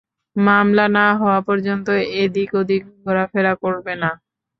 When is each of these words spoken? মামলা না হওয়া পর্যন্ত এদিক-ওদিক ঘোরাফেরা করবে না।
মামলা 0.35 0.85
না 0.97 1.05
হওয়া 1.19 1.39
পর্যন্ত 1.47 1.87
এদিক-ওদিক 2.21 2.81
ঘোরাফেরা 3.01 3.53
করবে 3.63 3.93
না। 4.01 4.09